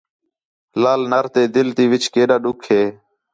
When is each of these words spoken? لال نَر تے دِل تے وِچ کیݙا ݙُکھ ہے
لال 0.81 1.01
نَر 1.11 1.25
تے 1.33 1.41
دِل 1.53 1.67
تے 1.75 1.83
وِچ 1.91 2.03
کیݙا 2.13 2.37
ݙُکھ 2.43 2.65
ہے 2.71 2.83